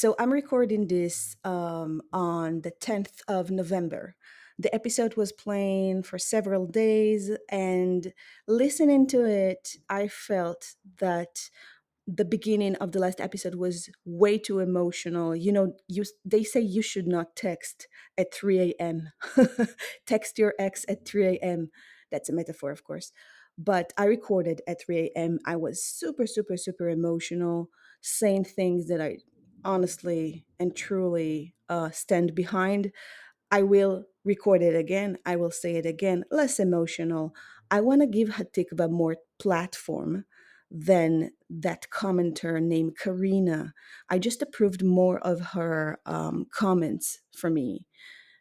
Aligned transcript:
So 0.00 0.14
I'm 0.16 0.32
recording 0.32 0.86
this 0.86 1.34
um, 1.42 2.02
on 2.12 2.60
the 2.60 2.70
10th 2.70 3.20
of 3.26 3.50
November. 3.50 4.14
The 4.56 4.72
episode 4.72 5.16
was 5.16 5.32
playing 5.32 6.04
for 6.04 6.20
several 6.20 6.66
days, 6.68 7.32
and 7.50 8.12
listening 8.46 9.08
to 9.08 9.24
it, 9.24 9.74
I 9.88 10.06
felt 10.06 10.76
that 11.00 11.50
the 12.06 12.24
beginning 12.24 12.76
of 12.76 12.92
the 12.92 13.00
last 13.00 13.20
episode 13.20 13.56
was 13.56 13.90
way 14.04 14.38
too 14.38 14.60
emotional. 14.60 15.34
You 15.34 15.50
know, 15.50 15.72
you 15.88 16.04
they 16.24 16.44
say 16.44 16.60
you 16.60 16.80
should 16.80 17.08
not 17.08 17.34
text 17.34 17.88
at 18.16 18.32
3 18.32 18.76
a.m. 18.78 19.10
text 20.06 20.38
your 20.38 20.54
ex 20.60 20.84
at 20.88 21.08
3 21.08 21.26
a.m. 21.26 21.70
That's 22.12 22.28
a 22.28 22.32
metaphor, 22.32 22.70
of 22.70 22.84
course. 22.84 23.10
But 23.58 23.92
I 23.98 24.04
recorded 24.04 24.62
at 24.68 24.80
3 24.80 25.10
a.m. 25.16 25.40
I 25.44 25.56
was 25.56 25.82
super, 25.82 26.28
super, 26.28 26.56
super 26.56 26.88
emotional, 26.88 27.68
saying 28.00 28.44
things 28.44 28.86
that 28.86 29.00
I 29.00 29.16
honestly 29.68 30.46
and 30.58 30.74
truly 30.74 31.54
uh, 31.68 31.90
stand 31.90 32.34
behind. 32.34 32.90
I 33.50 33.62
will 33.62 34.04
record 34.24 34.62
it 34.62 34.74
again. 34.74 35.18
I 35.26 35.36
will 35.36 35.50
say 35.50 35.76
it 35.76 35.84
again, 35.84 36.24
less 36.30 36.58
emotional. 36.58 37.34
I 37.70 37.82
want 37.82 38.00
to 38.00 38.06
give 38.06 38.30
Hatikva 38.30 38.90
more 38.90 39.16
platform 39.38 40.24
than 40.70 41.32
that 41.50 41.86
commenter 41.90 42.62
named 42.62 42.96
Karina. 42.98 43.74
I 44.08 44.18
just 44.18 44.40
approved 44.42 44.82
more 44.82 45.18
of 45.18 45.40
her 45.52 45.98
um, 46.06 46.46
comments 46.50 47.20
for 47.36 47.50
me. 47.50 47.86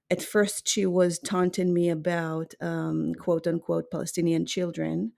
At 0.09 0.23
first, 0.23 0.67
she 0.67 0.85
was 0.85 1.19
taunting 1.19 1.73
me 1.73 1.89
about 1.89 2.53
um, 2.61 3.13
quote 3.15 3.47
unquote 3.47 3.91
Palestinian 3.91 4.45
children. 4.45 5.11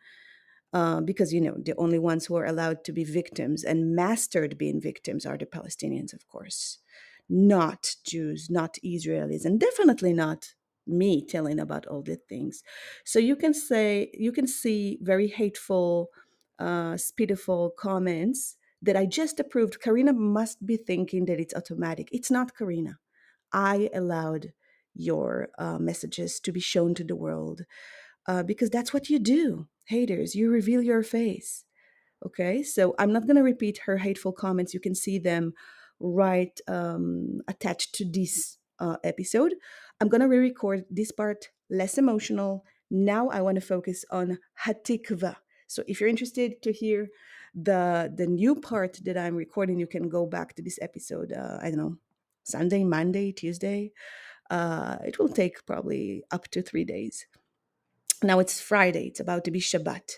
Uh, 0.72 1.02
because 1.02 1.34
you 1.34 1.42
know 1.42 1.56
the 1.58 1.76
only 1.78 1.98
ones 1.98 2.28
who 2.28 2.36
are 2.36 2.46
allowed 2.46 2.84
to 2.84 2.92
be 2.92 3.04
victims 3.04 3.64
and 3.64 3.96
mastered 3.96 4.56
being 4.58 4.80
victims 4.80 5.26
are 5.26 5.38
the 5.38 5.46
Palestinians, 5.46 6.14
of 6.14 6.28
course, 6.28 6.78
not 7.28 7.96
Jews, 8.06 8.50
not 8.52 8.78
Israelis, 8.86 9.46
and 9.46 9.60
definitely 9.60 10.14
not 10.14 10.54
me 10.86 11.26
telling 11.26 11.60
about 11.60 11.86
all 11.88 12.02
the 12.04 12.18
things. 12.18 12.64
So 13.04 13.20
you 13.20 13.36
can 13.36 13.54
say 13.54 14.12
you 14.14 14.32
can 14.32 14.48
see 14.48 15.00
very 15.02 15.28
hateful, 15.28 16.10
uh, 16.60 16.98
spiteful 16.98 17.72
comments 17.78 18.58
that 18.82 18.96
I 18.96 19.06
just 19.06 19.40
approved. 19.40 19.82
Karina 19.82 20.14
must 20.14 20.66
be 20.66 20.78
thinking 20.78 21.26
that 21.26 21.40
it's 21.40 21.54
automatic. 21.54 22.10
It's 22.12 22.32
not 22.32 22.56
Karina. 22.56 23.00
I 23.52 23.90
allowed 23.94 24.54
your 24.96 25.50
uh, 25.58 25.78
messages 25.80 26.40
to 26.42 26.52
be 26.52 26.60
shown 26.60 26.94
to 26.96 27.04
the 27.04 27.16
world 27.16 27.62
uh, 28.28 28.44
because 28.44 28.70
that's 28.70 28.94
what 28.94 29.10
you 29.10 29.20
do. 29.20 29.68
Haters, 29.90 30.36
you 30.36 30.52
reveal 30.52 30.84
your 30.84 31.02
face. 31.02 31.66
Okay, 32.24 32.62
so 32.62 32.94
I'm 33.00 33.12
not 33.12 33.26
going 33.26 33.38
to 33.38 33.42
repeat 33.44 33.80
her 33.86 33.98
hateful 33.98 34.32
comments. 34.32 34.72
You 34.72 34.80
can 34.80 34.94
see 34.94 35.18
them 35.18 35.54
right 36.00 36.60
um, 36.68 37.42
attached 37.48 37.96
to 37.96 38.06
this 38.06 38.60
uh, 38.80 38.98
episode. 39.04 39.56
I'm 40.00 40.08
going 40.08 40.22
to 40.22 40.28
re 40.28 40.38
record 40.38 40.86
this 40.92 41.12
part 41.12 41.50
less 41.72 41.98
emotional. 41.98 42.66
Now 42.92 43.30
I 43.30 43.42
want 43.42 43.56
to 43.56 43.62
focus 43.62 44.06
on 44.12 44.38
Hatikva. 44.64 45.38
So 45.66 45.84
if 45.88 46.00
you're 46.00 46.10
interested 46.10 46.62
to 46.62 46.72
hear 46.72 47.08
the 47.56 48.14
the 48.16 48.28
new 48.28 48.54
part 48.56 49.00
that 49.06 49.18
I'm 49.18 49.36
recording, 49.36 49.80
you 49.80 49.88
can 49.88 50.08
go 50.08 50.28
back 50.28 50.56
to 50.56 50.62
this 50.62 50.78
episode. 50.84 51.34
Uh, 51.34 51.58
I 51.64 51.70
don't 51.70 51.78
know, 51.80 51.98
Sunday, 52.44 52.84
Monday, 52.84 53.32
Tuesday. 53.32 53.92
Uh, 54.52 54.98
it 55.04 55.18
will 55.18 55.30
take 55.30 55.66
probably 55.66 56.24
up 56.30 56.48
to 56.50 56.62
three 56.62 56.86
days. 56.86 57.26
Now 58.24 58.40
it's 58.40 58.60
Friday. 58.60 59.08
It's 59.08 59.20
about 59.20 59.46
to 59.46 59.52
be 59.52 59.60
Shabbat 59.60 60.10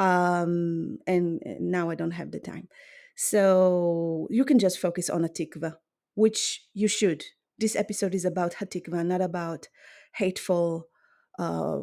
um, 0.00 0.98
and 1.06 1.42
now 1.60 1.90
I 1.90 1.94
don't 1.94 2.12
have 2.12 2.30
the 2.30 2.40
time. 2.40 2.68
So 3.14 4.26
you 4.30 4.44
can 4.46 4.58
just 4.58 4.78
focus 4.78 5.10
on 5.10 5.22
Hatikva, 5.22 5.74
which 6.14 6.64
you 6.72 6.88
should. 6.88 7.24
This 7.58 7.76
episode 7.76 8.14
is 8.14 8.24
about 8.24 8.54
Hatikva, 8.54 9.04
not 9.06 9.20
about 9.20 9.68
hateful, 10.14 10.88
uh, 11.38 11.80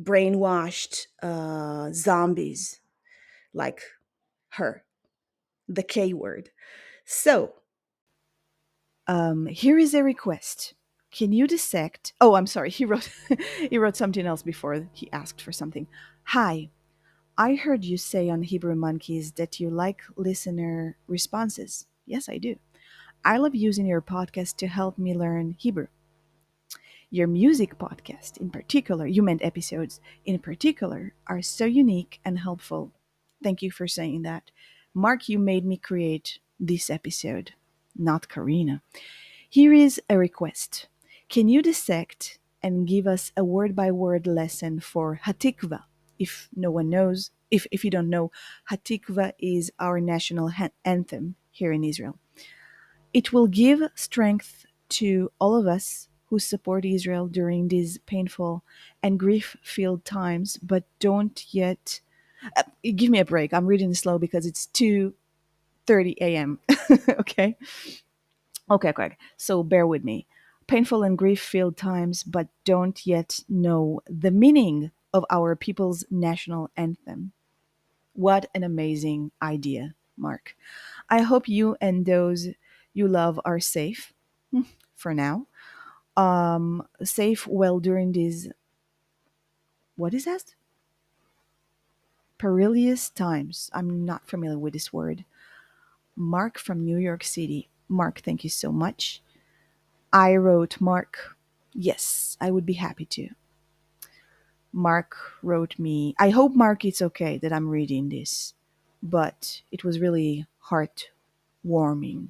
brainwashed 0.00 1.06
uh, 1.22 1.90
zombies 1.92 2.80
like 3.52 3.80
her, 4.50 4.84
the 5.68 5.82
K 5.82 6.12
word. 6.12 6.50
So 7.04 7.54
um, 9.08 9.46
here 9.46 9.78
is 9.78 9.92
a 9.92 10.04
request. 10.04 10.74
Can 11.10 11.32
you 11.32 11.46
dissect? 11.46 12.12
Oh, 12.20 12.34
I'm 12.34 12.46
sorry. 12.46 12.70
He 12.76 12.84
wrote 12.84 13.10
he 13.70 13.78
wrote 13.78 13.96
something 13.96 14.26
else 14.26 14.42
before 14.42 14.88
he 14.92 15.10
asked 15.12 15.40
for 15.40 15.52
something. 15.52 15.86
Hi, 16.24 16.70
I 17.38 17.54
heard 17.54 17.84
you 17.84 17.96
say 17.96 18.30
on 18.30 18.42
Hebrew 18.42 18.74
Monkeys 18.74 19.32
that 19.32 19.60
you 19.60 19.70
like 19.70 20.02
listener 20.16 20.96
responses. 21.06 21.86
Yes, 22.06 22.28
I 22.28 22.38
do. 22.38 22.56
I 23.24 23.36
love 23.38 23.54
using 23.54 23.86
your 23.86 24.00
podcast 24.00 24.56
to 24.58 24.68
help 24.68 24.98
me 24.98 25.14
learn 25.14 25.56
Hebrew. 25.58 25.88
Your 27.10 27.26
music 27.26 27.78
podcast, 27.78 28.38
in 28.38 28.50
particular, 28.50 29.06
you 29.06 29.22
meant 29.22 29.44
episodes 29.44 30.00
in 30.24 30.38
particular, 30.38 31.14
are 31.26 31.42
so 31.42 31.64
unique 31.64 32.20
and 32.24 32.38
helpful. 32.38 32.92
Thank 33.42 33.62
you 33.62 33.70
for 33.70 33.86
saying 33.86 34.22
that. 34.22 34.50
Mark, 34.94 35.28
you 35.28 35.38
made 35.38 35.64
me 35.64 35.76
create 35.76 36.38
this 36.58 36.88
episode, 36.90 37.52
not 37.94 38.28
Karina. 38.28 38.82
Here 39.48 39.72
is 39.72 40.00
a 40.08 40.18
request. 40.18 40.88
Can 41.28 41.48
you 41.48 41.62
dissect 41.62 42.38
and 42.62 42.86
give 42.88 43.06
us 43.06 43.32
a 43.36 43.44
word 43.44 43.76
by 43.76 43.90
word 43.90 44.26
lesson 44.26 44.80
for 44.80 45.20
Hatikva? 45.26 45.84
If 46.18 46.48
no 46.56 46.70
one 46.70 46.90
knows, 46.90 47.30
if, 47.50 47.66
if 47.72 47.84
you 47.84 47.90
don't 47.90 48.10
know, 48.10 48.30
Hatikva 48.70 49.32
is 49.38 49.72
our 49.80 50.00
national 50.00 50.50
ha- 50.50 50.70
anthem 50.84 51.36
here 51.50 51.72
in 51.72 51.84
Israel. 51.84 52.18
It 53.14 53.32
will 53.32 53.48
give 53.48 53.82
strength 53.94 54.66
to 54.90 55.32
all 55.40 55.56
of 55.56 55.66
us 55.66 56.08
who 56.26 56.38
support 56.38 56.84
Israel 56.84 57.26
during 57.28 57.68
these 57.68 57.98
painful 58.06 58.64
and 59.02 59.18
grief 59.18 59.56
filled 59.62 60.04
times, 60.04 60.58
but 60.58 60.84
don't 61.00 61.44
yet. 61.54 62.00
Uh, 62.56 62.64
give 62.94 63.10
me 63.10 63.18
a 63.20 63.24
break. 63.24 63.54
I'm 63.54 63.66
reading 63.66 63.94
slow 63.94 64.18
because 64.18 64.46
it's 64.46 64.68
2:30 64.74 65.12
a.m. 66.20 66.60
okay. 67.20 67.56
Okay, 68.70 68.90
okay. 68.90 69.16
So 69.36 69.62
bear 69.62 69.86
with 69.86 70.04
me. 70.04 70.26
Painful 70.66 71.02
and 71.02 71.16
grief 71.16 71.40
filled 71.40 71.76
times, 71.76 72.24
but 72.24 72.48
don't 72.64 73.06
yet 73.06 73.40
know 73.48 74.00
the 74.08 74.32
meaning 74.32 74.90
of 75.12 75.24
our 75.30 75.54
people's 75.54 76.04
national 76.10 76.70
anthem. 76.76 77.32
What 78.14 78.50
an 78.54 78.64
amazing 78.64 79.30
idea, 79.40 79.94
Mark. 80.16 80.56
I 81.08 81.22
hope 81.22 81.48
you 81.48 81.76
and 81.80 82.04
those 82.04 82.48
you 82.92 83.06
love 83.06 83.38
are 83.44 83.60
safe 83.60 84.12
hmm, 84.50 84.62
for 84.94 85.14
now. 85.14 85.46
Um, 86.16 86.86
safe 87.04 87.46
well 87.46 87.78
during 87.78 88.12
these, 88.12 88.48
what 89.96 90.14
is 90.14 90.24
that? 90.24 90.54
Perilous 92.38 93.10
times. 93.10 93.70
I'm 93.72 94.04
not 94.04 94.26
familiar 94.26 94.58
with 94.58 94.72
this 94.72 94.92
word. 94.92 95.24
Mark 96.16 96.58
from 96.58 96.84
New 96.84 96.96
York 96.96 97.22
City. 97.22 97.68
Mark, 97.88 98.20
thank 98.20 98.42
you 98.42 98.50
so 98.50 98.72
much. 98.72 99.22
I 100.12 100.36
wrote 100.36 100.80
Mark. 100.80 101.36
Yes, 101.72 102.36
I 102.40 102.50
would 102.50 102.64
be 102.66 102.74
happy 102.74 103.04
to. 103.06 103.28
Mark 104.72 105.16
wrote 105.42 105.78
me. 105.78 106.14
I 106.18 106.30
hope 106.30 106.54
Mark 106.54 106.84
it's 106.84 107.02
okay 107.02 107.38
that 107.38 107.52
I'm 107.52 107.68
reading 107.68 108.08
this, 108.08 108.54
but 109.02 109.62
it 109.72 109.84
was 109.84 110.00
really 110.00 110.46
heartwarming. 110.68 112.28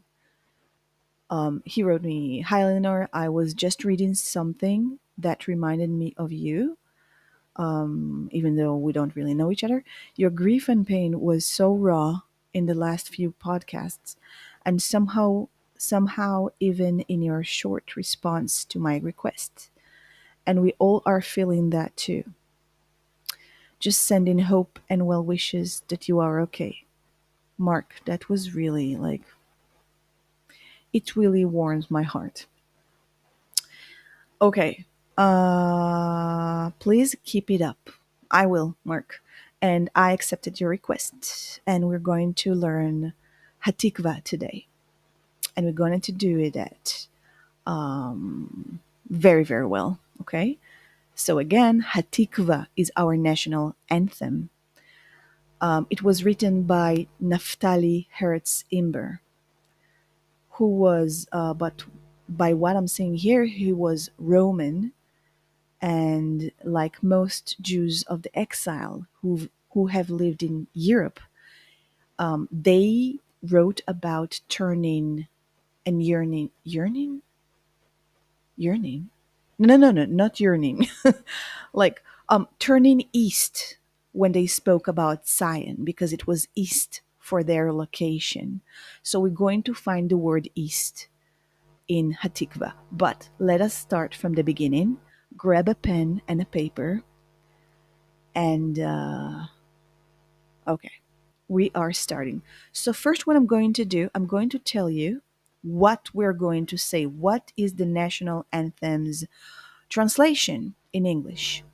Um, 1.29 1.63
he 1.65 1.83
wrote 1.83 2.03
me, 2.03 2.41
Hi 2.43 2.63
Eleanor, 2.63 3.09
I 3.13 3.29
was 3.29 3.53
just 3.53 3.85
reading 3.85 4.15
something 4.15 5.01
that 5.19 5.49
reminded 5.49 5.91
me 5.91 6.15
of 6.17 6.33
you. 6.33 6.79
Um, 7.57 8.29
even 8.33 8.57
though 8.57 8.77
we 8.77 8.93
don't 8.93 9.17
really 9.17 9.35
know 9.35 9.51
each 9.51 9.65
other, 9.65 9.83
your 10.15 10.31
grief 10.31 10.69
and 10.69 10.87
pain 10.87 11.21
was 11.21 11.47
so 11.47 11.75
raw 11.75 12.21
in 12.53 12.67
the 12.67 12.75
last 12.75 13.09
few 13.09 13.33
podcasts, 13.33 14.17
and 14.65 14.81
somehow, 14.81 15.49
somehow, 15.81 16.49
even 16.61 17.01
in 17.01 17.23
your 17.23 17.45
short 17.45 17.97
response 17.97 18.65
to 18.67 18.79
my 18.79 18.99
request 18.99 19.71
and 20.47 20.63
we 20.63 20.75
all 20.79 21.03
are 21.05 21.21
feeling 21.21 21.71
that 21.71 21.95
too. 21.97 22.25
Just 23.81 24.03
sending 24.03 24.39
hope 24.39 24.79
and 24.89 25.07
well 25.07 25.25
wishes 25.25 25.83
that 25.89 26.09
you 26.09 26.21
are 26.21 26.41
okay. 26.41 26.85
Mark, 27.59 27.97
that 28.05 28.29
was 28.29 28.55
really 28.55 28.97
like, 28.97 29.23
it 30.93 31.17
really 31.17 31.45
warms 31.45 31.91
my 31.91 32.03
heart. 32.03 32.47
Okay, 34.41 34.85
uh, 35.19 36.71
please 36.79 37.17
keep 37.25 37.51
it 37.51 37.61
up. 37.61 37.91
I 38.31 38.47
will, 38.47 38.77
Mark. 38.85 39.21
And 39.63 39.89
I 39.95 40.13
accepted 40.13 40.61
your 40.61 40.69
request. 40.69 41.61
And 41.67 41.89
we're 41.89 41.99
going 41.99 42.35
to 42.35 42.55
learn 42.55 43.15
Hatikva 43.65 44.23
today. 44.23 44.67
And 45.57 45.67
we're 45.67 45.73
going 45.73 46.01
to 46.01 46.13
do 46.13 46.39
it 46.39 46.57
at 46.57 47.07
um, 47.67 48.81
very, 49.09 49.45
very 49.45 49.67
well. 49.67 49.99
Okay? 50.21 50.59
So 51.15 51.39
again, 51.39 51.83
Hatikva 51.93 52.67
is 52.77 52.93
our 52.97 53.17
national 53.17 53.75
anthem. 53.89 54.51
Um, 55.61 55.87
it 55.89 56.03
was 56.03 56.25
written 56.25 56.65
by 56.65 57.07
Naftali 57.23 58.07
Hertz 58.19 58.65
Imber, 58.71 59.21
who 60.51 60.69
was, 60.69 61.27
uh, 61.33 61.55
but 61.55 61.85
by 62.29 62.53
what 62.53 62.77
I'm 62.77 62.89
saying 62.89 63.17
here, 63.17 63.47
he 63.47 63.73
was 63.73 64.11
Roman, 64.19 64.93
and 65.81 66.51
like 66.65 67.03
most 67.03 67.57
Jews 67.61 68.03
of 68.05 68.23
the 68.23 68.39
exile 68.39 69.07
who 69.23 69.49
who 69.71 69.89
have 69.89 70.09
lived 70.09 70.43
in 70.43 70.67
Europe, 70.73 71.21
um, 72.19 72.49
they 72.51 73.17
wrote 73.43 73.83
about 73.87 74.41
turning 74.49 75.29
and 75.87 76.03
yearning, 76.03 76.51
yearning, 76.65 77.23
yearning. 78.57 79.09
No, 79.59 79.77
no, 79.77 79.91
no, 79.91 80.05
no, 80.05 80.05
not 80.05 80.41
yearning. 80.41 80.89
like 81.73 82.03
um, 82.29 82.49
turning 82.59 83.09
east 83.13 83.79
when 84.13 84.33
they 84.33 84.47
spoke 84.47 84.89
about 84.89 85.29
Zion 85.29 85.85
because 85.85 86.13
it 86.13 86.27
was 86.27 86.49
east 86.55 87.01
for 87.19 87.43
their 87.43 87.73
location. 87.73 88.61
So 89.03 89.21
we're 89.21 89.31
going 89.31 89.63
to 89.65 89.75
find 89.75 90.11
the 90.11 90.17
word 90.17 90.49
east 90.55 91.09
in 91.89 92.17
Hatikva. 92.23 92.73
But 92.91 93.29
let 93.39 93.61
us 93.61 93.75
start 93.75 94.15
from 94.15 94.35
the 94.35 94.43
beginning. 94.43 94.99
Grab 95.37 95.69
a 95.69 95.75
pen 95.75 96.23
and 96.29 96.41
a 96.43 96.47
paper. 96.47 97.03
And 98.35 98.79
uh, 98.79 99.47
okay, 100.67 100.93
we 101.49 101.71
are 101.75 101.93
starting. 101.93 102.43
So, 102.73 102.93
first, 102.93 103.27
what 103.27 103.37
I'm 103.37 103.47
going 103.47 103.73
to 103.75 103.85
do, 103.85 104.11
I'm 104.15 104.27
going 104.27 104.51
to 104.51 104.59
tell 104.59 104.91
you 104.91 105.23
what 105.67 106.09
we're 106.15 106.33
going 106.33 106.67
to 106.67 106.77
say. 106.77 107.07
What 107.07 107.53
is 107.57 107.75
the 107.75 107.87
national 107.87 108.47
anthem's 108.53 109.25
translation 109.89 110.75
in 110.93 111.07
English? 111.07 111.65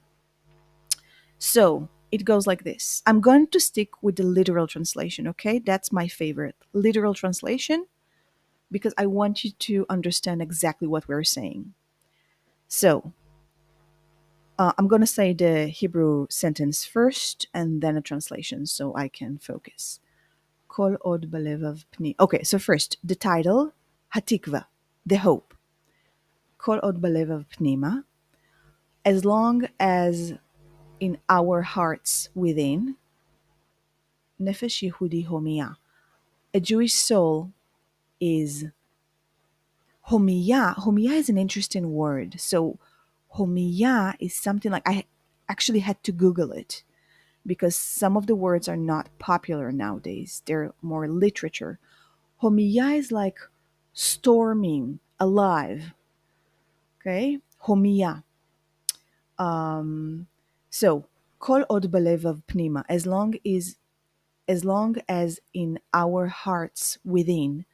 So, 1.39 1.89
it 2.11 2.25
goes 2.25 2.47
like 2.47 2.65
this. 2.65 3.03
I'm 3.07 3.21
going 3.21 3.49
to 3.49 3.61
stick 3.61 4.03
with 4.03 4.17
the 4.17 4.23
literal 4.23 4.67
translation, 4.67 5.27
okay? 5.29 5.59
That's 5.59 5.93
my 5.93 6.09
favorite. 6.09 6.57
Literal 6.73 7.15
translation 7.15 7.87
because 8.71 8.95
I 8.97 9.07
want 9.07 9.45
you 9.45 9.51
to 9.51 9.87
understand 9.89 10.41
exactly 10.41 10.89
what 10.89 11.07
we're 11.07 11.25
saying. 11.25 11.75
So, 12.69 13.13
uh, 14.59 14.73
I'm 14.79 14.89
going 14.89 15.01
to 15.01 15.07
say 15.07 15.33
the 15.33 15.67
Hebrew 15.69 16.27
sentence 16.31 16.85
first 16.85 17.47
and 17.53 17.83
then 17.83 17.97
a 17.97 18.01
translation 18.01 18.67
so 18.67 18.95
I 18.97 19.09
can 19.09 19.39
focus. 19.39 20.01
Kol 20.69 20.97
od 21.05 21.31
balevav 21.31 21.85
pni. 21.93 22.15
Okay, 22.19 22.43
so 22.43 22.59
first, 22.59 22.97
the 23.05 23.15
title, 23.15 23.73
Hatikva, 24.15 24.67
the 25.07 25.17
hope. 25.17 25.55
Kol 26.59 26.79
od 26.83 27.01
balevav 27.01 27.47
pnima. 27.57 28.05
As 29.05 29.25
long 29.25 29.69
as 29.81 30.35
in 31.01 31.19
our 31.29 31.63
hearts 31.63 32.29
within, 32.35 32.97
nefesh 34.41 34.89
Yehudi 34.89 35.27
homia. 35.27 35.77
A 36.55 36.61
Jewish 36.61 36.95
soul 36.95 37.53
is 38.21 38.67
homia. 40.09 40.77
Homia 40.77 41.13
is 41.13 41.29
an 41.29 41.39
interesting 41.39 41.93
word. 41.93 42.39
So 42.39 42.79
homia 43.35 44.15
is 44.21 44.35
something 44.35 44.71
like 44.71 44.87
I 44.87 45.05
actually 45.49 45.81
had 45.81 46.03
to 46.05 46.13
Google 46.13 46.53
it 46.53 46.83
because 47.47 47.75
some 47.75 48.17
of 48.17 48.27
the 48.27 48.37
words 48.37 48.69
are 48.69 48.77
not 48.77 49.09
popular 49.19 49.73
nowadays. 49.73 50.43
They're 50.45 50.73
more 50.83 51.09
literature. 51.09 51.79
Homia 52.43 52.97
is 52.97 53.11
like 53.11 53.39
storming, 53.93 55.01
alive. 55.21 55.93
Okay? 57.01 57.39
Homia. 57.65 58.23
Um, 59.39 60.27
so, 60.71 61.07
kol 61.39 61.65
od 61.69 61.91
balevav 61.91 62.43
pnima, 62.47 62.85
as 62.89 63.07
long 63.07 63.35
as 63.47 63.77
as 64.49 64.65
long 64.65 64.97
as 65.09 65.41
in 65.55 65.79
our 65.95 66.27
hearts 66.27 66.99
within, 67.05 67.65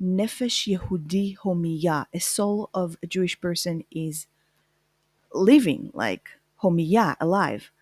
nefesh 0.00 0.68
Yehudi 0.68 1.36
homiya, 1.38 2.06
a 2.12 2.20
soul 2.20 2.68
of 2.74 2.96
a 3.02 3.06
Jewish 3.06 3.40
person 3.40 3.84
is 3.90 4.26
living, 5.32 5.90
like 5.94 6.28
homiya, 6.62 7.16
alive. 7.20 7.72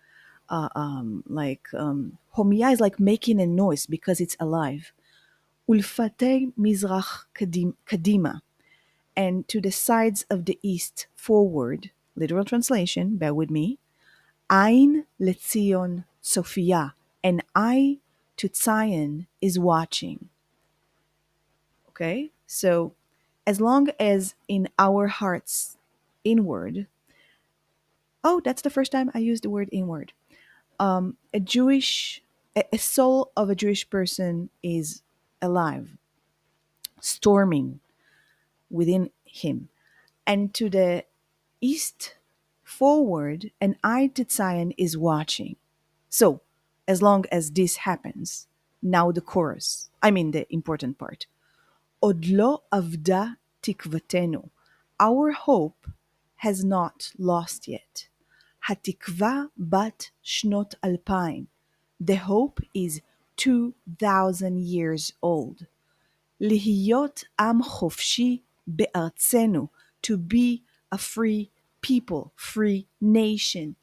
Uh, 0.49 0.69
um, 0.75 1.23
like 1.27 1.67
um, 1.77 2.17
homiya 2.35 2.71
is 2.71 2.79
like 2.79 2.99
making 2.99 3.39
a 3.39 3.45
noise 3.45 3.85
because 3.85 4.19
it's 4.19 4.35
alive. 4.39 4.91
Ulfatei 5.69 6.51
mizrach 6.57 7.25
kadim, 7.35 7.75
kadima, 7.85 8.41
and 9.15 9.47
to 9.47 9.61
the 9.61 9.71
sides 9.71 10.25
of 10.29 10.45
the 10.45 10.57
east 10.63 11.05
forward. 11.15 11.91
Literal 12.15 12.43
translation. 12.43 13.17
Bear 13.17 13.33
with 13.33 13.51
me. 13.51 13.77
Ein 14.49 15.05
letzion 15.21 16.05
Sophia, 16.21 16.95
and 17.23 17.43
eye 17.55 17.97
to 18.37 18.49
Zion 18.53 19.27
is 19.41 19.59
watching. 19.59 20.29
Okay, 21.89 22.31
so 22.47 22.93
as 23.45 23.59
long 23.59 23.89
as 23.99 24.35
in 24.47 24.69
our 24.77 25.07
hearts 25.07 25.77
inward, 26.23 26.87
oh, 28.23 28.41
that's 28.43 28.61
the 28.61 28.69
first 28.69 28.91
time 28.91 29.11
I 29.13 29.19
used 29.19 29.43
the 29.43 29.49
word 29.49 29.69
inward. 29.71 30.13
Um, 30.79 31.17
a 31.33 31.39
Jewish, 31.39 32.21
a 32.55 32.77
soul 32.77 33.31
of 33.35 33.49
a 33.49 33.55
Jewish 33.55 33.89
person 33.89 34.49
is 34.63 35.01
alive, 35.41 35.97
storming 37.01 37.79
within 38.69 39.11
him. 39.25 39.69
And 40.25 40.53
to 40.55 40.69
the 40.69 41.05
east 41.61 42.15
forward, 42.63 43.51
an 43.59 43.75
eye 43.83 44.11
to 44.15 44.25
Zion 44.29 44.71
is 44.77 44.97
watching. 44.97 45.55
So, 46.09 46.41
as 46.87 47.01
long 47.01 47.25
as 47.31 47.51
this 47.51 47.77
happens, 47.77 48.47
now 48.81 49.11
the 49.11 49.21
chorus, 49.21 49.89
I 50.01 50.11
mean 50.11 50.31
the 50.31 50.51
important 50.53 50.97
part. 50.97 51.27
Odlo 52.01 52.59
avda 52.71 53.35
tikvatenu. 53.61 54.49
Our 54.99 55.31
hope 55.31 55.87
has 56.37 56.63
not 56.63 57.11
lost 57.17 57.67
yet. 57.67 58.07
Hatikva 58.67 59.49
bat 59.57 60.11
shnot 60.23 60.75
alpaim. 60.83 61.47
The 61.99 62.15
hope 62.15 62.61
is 62.73 63.01
2,000 63.39 64.59
years 64.59 65.13
old. 65.21 65.65
Lihiyot 66.41 67.23
am 67.39 67.63
chofshi 67.63 68.41
be'artzenu. 68.67 69.69
To 70.01 70.17
be 70.17 70.63
a 70.91 70.97
free 70.97 71.49
people, 71.81 72.33
free 72.35 72.87
nation, 72.99 73.77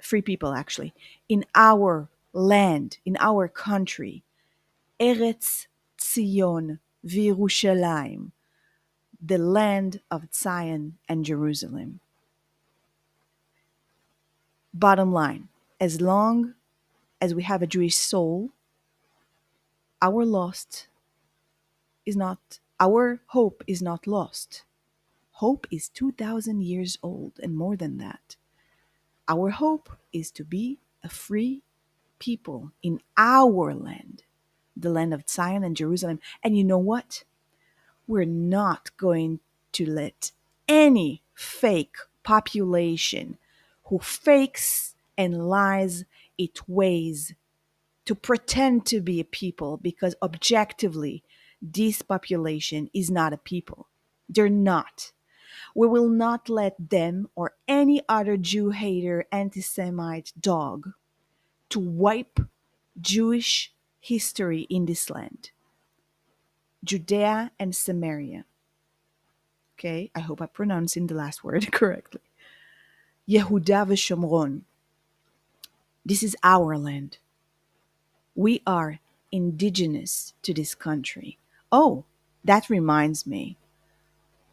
free 0.00 0.22
people 0.22 0.52
actually, 0.52 0.92
in 1.28 1.44
our 1.54 2.08
land, 2.34 2.98
in 3.06 3.16
our 3.18 3.48
country. 3.48 4.24
Eretz 5.00 5.66
Zion 6.00 6.78
v'Yerushalayim, 7.06 8.32
the 9.24 9.38
land 9.38 10.00
of 10.10 10.28
Zion 10.34 10.98
and 11.08 11.24
Jerusalem. 11.24 12.00
Bottom 14.74 15.12
line, 15.12 15.48
as 15.80 16.00
long 16.00 16.54
as 17.20 17.34
we 17.34 17.42
have 17.44 17.62
a 17.62 17.66
Jewish 17.66 17.94
soul, 17.94 18.50
our 20.02 20.24
lost 20.24 20.88
is 22.04 22.16
not, 22.16 22.58
our 22.80 23.20
hope 23.28 23.62
is 23.68 23.80
not 23.80 24.06
lost. 24.06 24.64
Hope 25.36 25.66
is 25.70 25.88
2,000 25.88 26.62
years 26.62 26.98
old 27.02 27.38
and 27.42 27.56
more 27.56 27.76
than 27.76 27.98
that. 27.98 28.36
Our 29.28 29.50
hope 29.50 29.90
is 30.12 30.30
to 30.32 30.44
be 30.44 30.78
a 31.04 31.08
free 31.08 31.62
people 32.18 32.72
in 32.82 33.00
our 33.16 33.72
land, 33.72 34.24
the 34.76 34.90
land 34.90 35.14
of 35.14 35.28
Zion 35.28 35.64
and 35.64 35.76
Jerusalem. 35.76 36.20
And 36.42 36.58
you 36.58 36.64
know 36.64 36.78
what? 36.78 37.24
We're 38.06 38.24
not 38.24 38.96
going 38.96 39.40
to 39.72 39.88
let 39.88 40.32
any 40.68 41.22
fake 41.34 41.96
population 42.24 43.38
who 43.84 44.00
fakes 44.00 44.94
and 45.16 45.48
lies 45.48 46.04
its 46.36 46.66
ways 46.68 47.34
to 48.06 48.14
pretend 48.14 48.86
to 48.86 49.00
be 49.00 49.20
a 49.20 49.24
people 49.24 49.76
because 49.76 50.14
objectively, 50.22 51.22
this 51.60 52.02
population 52.02 52.90
is 52.92 53.10
not 53.10 53.32
a 53.32 53.38
people. 53.38 53.88
They're 54.28 54.48
not. 54.48 55.12
We 55.74 55.86
will 55.86 56.08
not 56.08 56.48
let 56.48 56.90
them 56.90 57.28
or 57.34 57.54
any 57.68 58.02
other 58.08 58.36
Jew 58.36 58.70
hater, 58.70 59.26
anti 59.30 59.60
Semite 59.60 60.32
dog 60.40 60.92
to 61.70 61.80
wipe 61.80 62.40
Jewish 63.00 63.72
history 64.00 64.62
in 64.68 64.86
this 64.86 65.08
land 65.10 65.50
Judea 66.84 67.52
and 67.58 67.74
Samaria. 67.74 68.44
Okay, 69.78 70.10
I 70.14 70.20
hope 70.20 70.40
I'm 70.40 70.48
pronouncing 70.48 71.06
the 71.06 71.14
last 71.14 71.44
word 71.44 71.72
correctly. 71.72 72.20
Yehuda 73.28 73.86
v'Shomron. 73.86 74.62
This 76.04 76.22
is 76.22 76.36
our 76.42 76.76
land. 76.76 77.18
We 78.34 78.62
are 78.66 79.00
indigenous 79.30 80.32
to 80.42 80.54
this 80.54 80.74
country. 80.74 81.38
Oh, 81.70 82.04
that 82.44 82.70
reminds 82.70 83.26
me. 83.26 83.56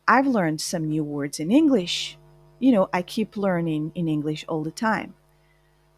I've 0.07 0.27
learned 0.27 0.59
some 0.59 0.89
new 0.89 1.03
words 1.03 1.39
in 1.39 1.51
English. 1.51 2.17
You 2.59 2.74
know, 2.74 2.89
I 2.91 3.01
keep 3.01 3.38
learning 3.38 3.91
in 3.95 4.07
English 4.07 4.43
all 4.48 4.63
the 4.63 4.71
time. 4.71 5.13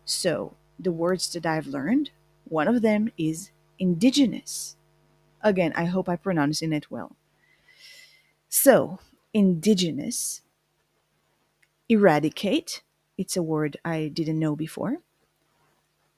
So, 0.06 0.56
the 0.80 0.92
words 0.92 1.32
that 1.34 1.46
I've 1.46 1.68
learned, 1.68 2.12
one 2.46 2.68
of 2.68 2.82
them 2.82 3.12
is 3.18 3.52
indigenous. 3.80 4.76
Again, 5.42 5.74
I 5.76 5.86
hope 5.86 6.08
I'm 6.08 6.18
pronouncing 6.20 6.74
it 6.74 6.92
well. 6.92 7.16
So, 8.50 9.00
indigenous, 9.34 10.42
eradicate, 11.90 12.84
it's 13.18 13.38
a 13.38 13.44
word 13.44 13.78
I 13.84 14.10
didn't 14.10 14.40
know 14.40 14.56
before. 14.56 14.98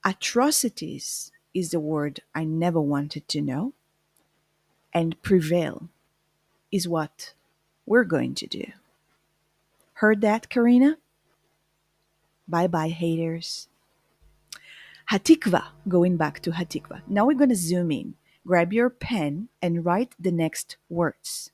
Atrocities 0.04 1.32
is 1.54 1.72
the 1.72 1.80
word 1.80 2.22
I 2.34 2.44
never 2.44 2.82
wanted 2.82 3.28
to 3.30 3.42
know. 3.42 3.74
And 4.94 5.22
prevail 5.22 5.90
is 6.72 6.88
what 6.88 7.34
we're 7.86 8.04
going 8.04 8.36
to 8.36 8.48
do. 8.48 8.66
Heard 9.94 10.22
that, 10.22 10.50
Karina? 10.50 10.98
Bye 12.48 12.68
bye, 12.68 12.90
haters. 12.90 13.68
Hatikva, 15.12 15.66
going 15.88 16.18
back 16.18 16.40
to 16.42 16.52
Hatikva. 16.52 17.02
Now 17.08 17.26
we're 17.26 17.38
going 17.38 17.50
to 17.50 17.56
zoom 17.56 17.92
in. 17.92 18.16
Grab 18.46 18.74
your 18.74 18.90
pen 18.90 19.50
and 19.62 19.86
write 19.86 20.16
the 20.20 20.32
next 20.32 20.78
words. 20.90 21.52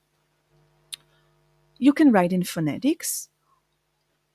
You 1.77 1.93
can 1.93 2.11
write 2.11 2.33
in 2.33 2.43
phonetics 2.43 3.29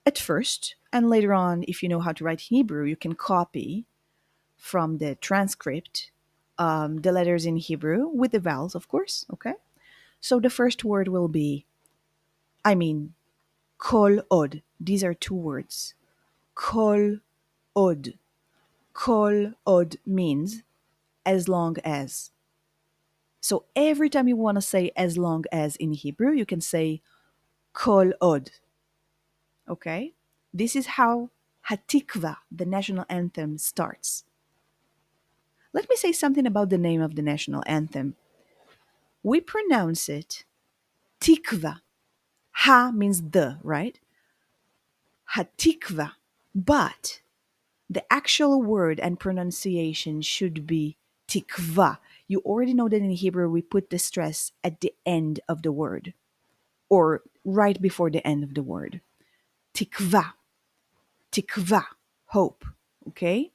at 0.07 0.19
first, 0.19 0.77
and 0.93 1.09
later 1.09 1.33
on, 1.35 1.65
if 1.67 1.83
you 1.83 1.89
know 1.89 2.01
how 2.01 2.13
to 2.13 2.25
write 2.25 2.43
Hebrew, 2.43 2.85
you 2.85 2.97
can 2.97 3.15
copy 3.15 3.87
from 4.65 4.97
the 4.97 5.15
transcript 5.17 6.11
um, 6.57 7.03
the 7.03 7.13
letters 7.13 7.45
in 7.45 7.59
Hebrew 7.59 8.09
with 8.09 8.33
the 8.33 8.41
vowels, 8.41 8.75
of 8.75 8.89
course. 8.89 9.27
Okay. 9.31 9.53
So 10.23 10.41
the 10.41 10.49
first 10.49 10.85
word 10.85 11.07
will 11.09 11.29
be, 11.29 11.67
I 12.65 12.75
mean, 12.75 13.13
kol 13.77 14.23
od. 14.31 14.63
These 14.81 15.05
are 15.05 15.13
two 15.13 15.35
words. 15.35 15.95
Kol 16.55 17.19
od. 17.77 18.15
Kol 18.95 19.53
od 19.67 19.97
means 20.07 20.63
as 21.27 21.47
long 21.47 21.77
as. 21.85 22.31
So 23.43 23.67
every 23.77 24.09
time 24.09 24.29
you 24.29 24.37
want 24.37 24.57
to 24.57 24.63
say 24.63 24.93
as 24.97 25.19
long 25.19 25.45
as 25.53 25.77
in 25.77 25.93
Hebrew, 25.93 26.33
you 26.33 26.47
can 26.47 26.63
say 26.63 27.03
kol 27.75 28.13
od. 28.19 28.51
Okay? 29.69 30.15
This 30.55 30.75
is 30.75 30.97
how 30.97 31.29
Hatikva, 31.69 32.39
the 32.51 32.65
national 32.65 33.05
anthem, 33.11 33.59
starts. 33.59 34.25
Let 35.75 35.91
me 35.91 35.97
say 35.97 36.13
something 36.13 36.47
about 36.47 36.71
the 36.71 36.79
name 36.79 37.03
of 37.03 37.17
the 37.17 37.23
national 37.23 37.65
anthem. 37.67 38.17
We 39.23 39.41
pronounce 39.43 40.09
it 40.09 40.45
Tikva. 41.21 41.81
Ha 42.53 42.93
means 42.93 43.23
the, 43.31 43.59
right? 43.63 43.99
Hatikva. 45.37 46.13
But 46.55 47.21
the 47.91 48.05
actual 48.13 48.63
word 48.63 49.01
and 49.01 49.19
pronunciation 49.21 50.23
should 50.23 50.67
be 50.67 50.97
tikva. 51.29 51.99
You 52.29 52.41
already 52.41 52.75
know 52.75 52.89
that 52.89 52.97
in 52.97 53.11
Hebrew 53.11 53.49
we 53.51 53.63
put 53.63 53.91
the 53.91 53.99
stress 53.99 54.53
at 54.63 54.81
the 54.81 54.95
end 55.07 55.41
of 55.49 55.63
the 55.63 55.73
word 55.73 56.15
or 56.91 57.23
right 57.45 57.81
before 57.81 58.11
the 58.11 58.27
end 58.27 58.45
of 58.45 58.55
the 58.55 58.63
word. 58.63 59.01
Tikva. 59.75 60.35
Tikva. 61.33 61.85
Hope. 62.27 62.65
Okay? 63.09 63.53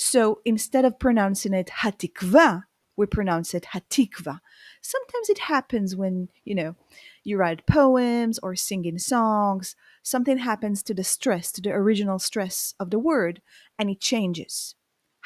So 0.00 0.40
instead 0.44 0.84
of 0.84 1.00
pronouncing 1.00 1.52
it 1.52 1.70
hatikva, 1.82 2.62
we 2.96 3.06
pronounce 3.06 3.52
it 3.52 3.66
hatikva. 3.74 4.38
Sometimes 4.80 5.28
it 5.28 5.40
happens 5.40 5.96
when, 5.96 6.28
you 6.44 6.54
know, 6.54 6.76
you 7.24 7.36
write 7.36 7.66
poems 7.66 8.38
or 8.38 8.54
singing 8.54 8.98
songs, 8.98 9.74
something 10.04 10.38
happens 10.38 10.84
to 10.84 10.94
the 10.94 11.02
stress, 11.02 11.50
to 11.50 11.60
the 11.60 11.70
original 11.70 12.20
stress 12.20 12.74
of 12.78 12.90
the 12.90 12.98
word, 13.00 13.42
and 13.76 13.90
it 13.90 14.00
changes. 14.00 14.76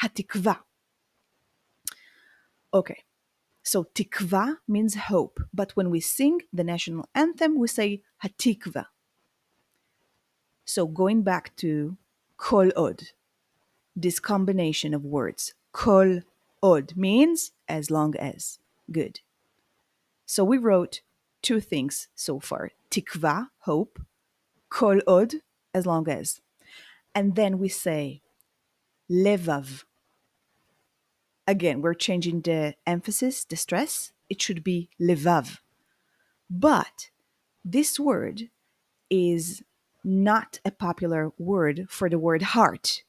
Hatikva. 0.02 0.60
Okay. 2.72 3.04
So 3.62 3.84
tikva 3.94 4.56
means 4.66 4.94
hope, 4.94 5.38
but 5.52 5.72
when 5.72 5.90
we 5.90 6.00
sing 6.00 6.40
the 6.50 6.64
national 6.64 7.10
anthem, 7.14 7.58
we 7.58 7.68
say 7.68 8.00
hatikva. 8.24 8.86
So 10.64 10.86
going 10.86 11.22
back 11.22 11.54
to 11.56 11.98
kol 12.38 12.70
od, 12.74 13.02
this 13.94 14.18
combination 14.18 14.94
of 14.94 15.04
words, 15.04 15.54
kol 15.72 16.20
od 16.62 16.96
means 16.96 17.52
as 17.68 17.90
long 17.90 18.16
as. 18.16 18.58
Good. 18.90 19.20
So 20.26 20.44
we 20.44 20.58
wrote 20.58 21.02
two 21.42 21.61
things 21.61 22.08
so 22.14 22.40
far 22.40 22.70
tikva, 22.90 23.49
hope, 23.61 24.00
kol 24.68 25.00
od, 25.06 25.34
as 25.75 25.87
long 25.87 26.08
as. 26.08 26.40
And 27.14 27.34
then 27.34 27.58
we 27.58 27.68
say 27.68 28.22
levav. 29.11 29.84
Again, 31.46 31.82
we're 31.82 31.94
changing 31.94 32.42
the 32.42 32.75
emphasis, 32.87 33.44
the 33.44 33.56
stress. 33.56 34.12
It 34.30 34.40
should 34.40 34.62
be 34.62 34.88
levav. 35.00 35.58
But 36.49 37.11
this 37.64 37.99
word 37.99 38.49
is 39.11 39.62
not 40.04 40.61
a 40.64 40.70
popular 40.70 41.32
word 41.38 41.87
for 41.88 42.08
the 42.08 42.18
word 42.18 42.42
heart. 42.42 43.02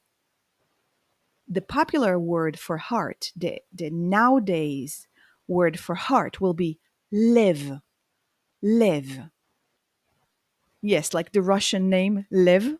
The 1.48 1.62
popular 1.62 2.18
word 2.18 2.58
for 2.58 2.78
heart, 2.78 3.32
the, 3.36 3.60
the 3.72 3.90
nowadays 3.90 5.06
word 5.46 5.78
for 5.78 5.94
heart, 5.94 6.40
will 6.40 6.54
be 6.54 6.78
lev. 7.12 7.80
Lev. 8.62 9.30
Yes, 10.80 11.14
like 11.14 11.32
the 11.32 11.42
Russian 11.42 11.88
name 11.88 12.26
Lev, 12.30 12.76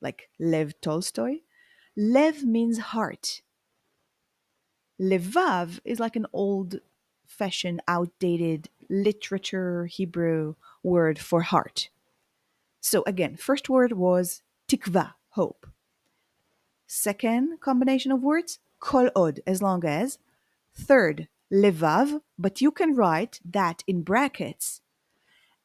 like 0.00 0.28
Lev 0.38 0.80
Tolstoy. 0.80 1.40
Lev 1.96 2.44
means 2.44 2.78
heart. 2.78 3.42
Levav 5.00 5.80
is 5.84 6.00
like 6.00 6.16
an 6.16 6.26
old 6.32 6.80
fashioned, 7.26 7.80
outdated 7.86 8.68
literature 8.90 9.86
Hebrew 9.86 10.54
word 10.82 11.18
for 11.18 11.42
heart. 11.42 11.90
So 12.80 13.04
again, 13.06 13.36
first 13.36 13.68
word 13.68 13.92
was 13.92 14.42
tikva, 14.68 15.14
hope. 15.30 15.66
Second 16.90 17.60
combination 17.60 18.10
of 18.10 18.22
words, 18.22 18.58
kol 18.80 19.10
od, 19.14 19.40
as 19.46 19.60
long 19.60 19.84
as. 19.84 20.18
Third, 20.74 21.28
levav, 21.52 22.22
but 22.38 22.62
you 22.62 22.70
can 22.70 22.96
write 22.96 23.40
that 23.44 23.84
in 23.86 24.02
brackets. 24.02 24.80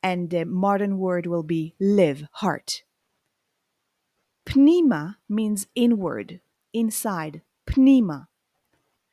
And 0.03 0.29
the 0.29 0.43
modern 0.43 0.97
word 0.97 1.25
will 1.25 1.43
be 1.43 1.75
live, 1.79 2.27
heart. 2.33 2.83
Pnima 4.45 5.15
means 5.29 5.67
inward, 5.75 6.41
inside. 6.73 7.41
Pnima. 7.65 8.27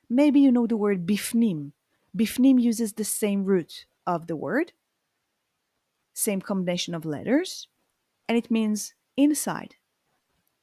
Maybe 0.08 0.40
you 0.40 0.50
know 0.50 0.66
the 0.66 0.76
word 0.76 1.06
bifnim. 1.06 1.70
Bifnim 2.16 2.60
uses 2.60 2.94
the 2.94 3.04
same 3.04 3.44
root 3.44 3.86
of 4.04 4.26
the 4.26 4.34
word, 4.34 4.72
same 6.12 6.40
combination 6.40 6.92
of 6.92 7.04
letters, 7.04 7.68
and 8.28 8.36
it 8.36 8.50
means 8.50 8.94
inside. 9.16 9.76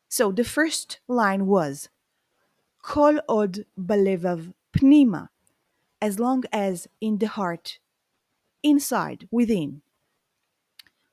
So 0.09 0.31
the 0.31 0.43
first 0.43 0.99
line 1.07 1.47
was 1.47 1.89
Kol 2.81 3.19
od 3.27 3.65
balevav 3.77 4.53
pnima, 4.71 5.29
as 6.01 6.19
long 6.19 6.43
as 6.53 6.87
in 7.01 7.17
the 7.17 7.27
heart, 7.27 7.79
inside, 8.63 9.27
within. 9.31 9.81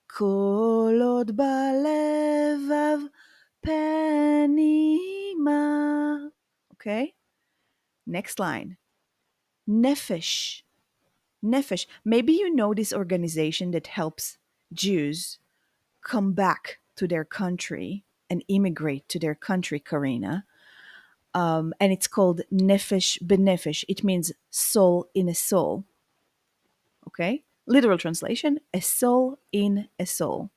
Kol 0.06 1.02
od 1.02 1.36
balevav 1.36 3.08
penima. 3.66 4.80
Okay? 6.74 7.14
Next 8.06 8.38
line. 8.38 8.76
Nefesh. 9.68 10.62
Nefesh. 11.44 11.86
Maybe 12.04 12.34
you 12.34 12.54
know 12.54 12.72
this 12.74 12.92
organization 12.92 13.72
that 13.72 13.88
helps 13.88 14.38
Jews 14.72 15.40
come 16.04 16.32
back 16.34 16.78
to 16.96 17.08
their 17.08 17.24
country 17.24 18.03
and 18.30 18.44
immigrate 18.48 19.08
to 19.08 19.18
their 19.18 19.34
country, 19.34 19.78
Karina. 19.78 20.44
Um, 21.34 21.74
and 21.80 21.92
it's 21.92 22.06
called 22.06 22.42
Nefesh 22.52 23.20
B'Nefesh. 23.22 23.84
It 23.88 24.04
means 24.04 24.32
soul 24.50 25.08
in 25.14 25.28
a 25.28 25.34
soul. 25.34 25.84
Okay? 27.08 27.42
Literal 27.66 27.98
translation 27.98 28.60
a 28.72 28.80
soul 28.80 29.38
in 29.52 29.88
a 29.98 30.06
soul. 30.06 30.50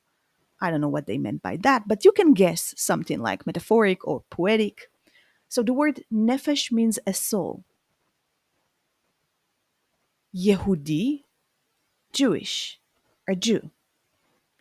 I 0.60 0.72
don't 0.72 0.82
know 0.82 0.88
what 0.88 1.06
they 1.08 1.18
meant 1.18 1.42
by 1.42 1.58
that, 1.58 1.88
but 1.88 2.04
you 2.04 2.12
can 2.12 2.34
guess 2.34 2.74
something 2.78 3.20
like 3.20 3.46
metaphoric 3.46 4.08
or 4.08 4.24
poetic. 4.30 4.90
So 5.50 5.64
the 5.64 5.74
word 5.74 6.04
nefesh 6.12 6.72
means 6.72 7.00
a 7.06 7.14
soul. 7.14 7.64
Yehudi, 10.36 11.24
Jewish, 12.12 12.80
a 13.28 13.36
Jew. 13.36 13.72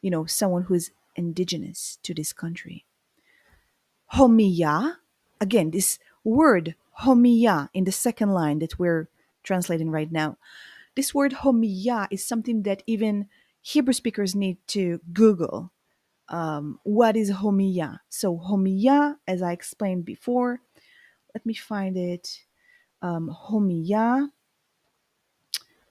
You 0.01 0.11
know, 0.11 0.27
someone 0.27 0.63
who 0.65 0.75
is 0.75 0.91
indigenous 1.17 1.99
to 2.03 2.15
this 2.15 2.33
country. 2.33 2.85
Homiya, 4.15 4.97
again, 5.41 5.71
this 5.71 5.99
word 6.25 6.75
homiya 7.01 7.69
in 7.75 7.85
the 7.85 7.93
second 7.93 8.31
line 8.31 8.59
that 8.61 8.79
we're 8.79 9.09
translating 9.43 9.91
right 9.91 10.11
now. 10.11 10.39
This 10.95 11.15
word 11.15 11.33
homiya 11.33 12.09
is 12.11 12.25
something 12.25 12.63
that 12.63 12.83
even 12.87 13.29
Hebrew 13.63 13.93
speakers 13.93 14.35
need 14.35 14.59
to 14.69 15.01
Google. 15.13 15.73
Um, 16.29 16.81
what 16.85 17.17
is 17.17 17.31
homiya? 17.31 18.01
So 18.09 18.37
homiya, 18.37 19.17
as 19.27 19.43
I 19.43 19.53
explained 19.53 20.05
before, 20.05 20.61
let 21.35 21.45
me 21.45 21.55
find 21.55 21.97
it. 21.97 22.45
Um, 23.03 23.29
homiya 23.29 24.31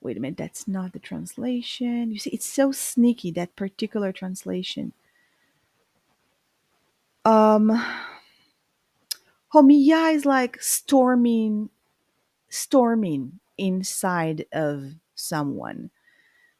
wait 0.05 0.17
a 0.17 0.19
minute, 0.19 0.37
that's 0.37 0.67
not 0.67 0.93
the 0.93 0.99
translation. 0.99 2.11
You 2.11 2.19
see, 2.19 2.29
it's 2.29 2.45
so 2.45 2.71
sneaky, 2.71 3.31
that 3.31 3.55
particular 3.55 4.11
translation 4.11 4.93
Um, 7.24 7.82
Homiya 9.52 10.14
is 10.14 10.24
like 10.24 10.62
storming, 10.62 11.70
storming 12.48 13.40
inside 13.58 14.46
of 14.52 14.94
someone. 15.14 15.90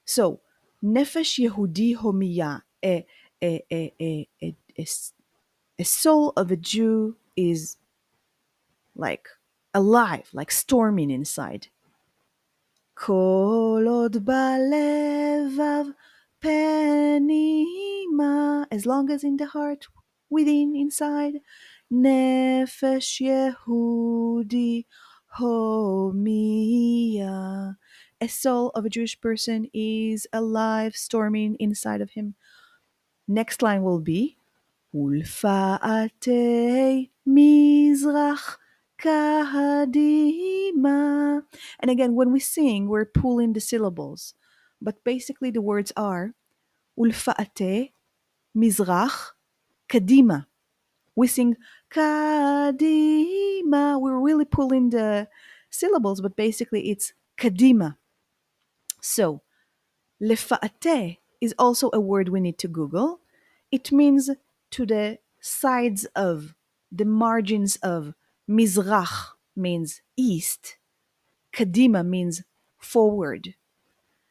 So, 0.05 0.41
Nefesh 0.83 1.39
Yehudi 1.39 1.97
Homiya, 1.97 2.63
a, 2.85 3.07
a, 3.43 3.65
a, 3.71 3.93
a, 4.01 4.29
a, 4.43 4.57
a, 4.79 4.87
a 5.79 5.85
soul 5.85 6.33
of 6.37 6.51
a 6.51 6.57
Jew 6.57 7.17
is 7.37 7.77
like 8.97 9.29
alive, 9.75 10.29
like 10.33 10.51
storming 10.51 11.11
inside. 11.11 11.69
כל 12.95 13.87
עוד 13.89 14.17
בלבב 14.17 15.87
פנימה, 16.39 17.25
as 18.71 18.85
long 18.87 19.11
as 19.11 19.25
in 19.25 19.37
the 19.39 19.47
heart, 19.47 19.87
within, 20.30 20.76
inside. 20.76 21.42
Nefesh 21.92 23.22
Yehudi 23.22 24.86
Homia. 25.38 26.56
A 28.22 28.28
soul 28.28 28.70
of 28.70 28.86
a 28.86 28.90
Jewish 28.90 29.20
person 29.20 29.70
is 29.74 30.26
alive, 30.32 30.96
storming 30.96 31.56
inside 31.60 32.02
of 32.02 32.12
him. 32.12 32.36
Next 33.28 33.62
line 33.62 33.84
will 33.84 34.00
be 34.00 34.38
Ulfaate 34.94 35.82
Mizrach 37.28 38.58
Kahadima. 38.98 39.84
And 41.80 41.92
again, 41.92 42.16
when 42.16 42.32
we 42.32 42.40
sing, 42.40 42.88
we're 42.88 43.06
pulling 43.06 43.52
the 43.54 43.60
syllables. 43.60 44.34
But 44.82 45.04
basically, 45.04 45.52
the 45.52 45.62
words 45.62 45.92
are 45.98 46.34
Ulfaate 46.98 47.92
Mizrach 48.56 49.35
Kadima. 49.90 50.46
We 51.16 51.28
sing 51.28 51.58
Kadima. 51.92 53.20
We're 54.00 54.20
really 54.20 54.46
pulling 54.46 54.90
the 54.90 55.28
syllables, 55.70 56.22
but 56.22 56.36
basically, 56.36 56.90
it's 56.90 57.14
Kadima. 57.38 57.98
So, 59.02 59.42
Lefa'ate 60.22 61.18
is 61.42 61.54
also 61.60 61.90
a 61.94 62.00
word 62.00 62.30
we 62.30 62.40
need 62.40 62.58
to 62.60 62.68
Google. 62.68 63.20
It 63.72 63.92
means 63.92 64.30
to 64.72 64.86
the 64.86 65.20
sides 65.40 66.06
of, 66.16 66.56
the 66.92 67.06
margins 67.06 67.76
of, 67.78 68.14
Mizrach 68.50 69.34
means 69.56 70.02
east. 70.16 70.78
Kadima 71.54 72.06
means 72.06 72.44
forward. 72.78 73.56